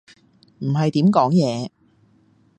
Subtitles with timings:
[0.61, 1.69] 唔係點講嘢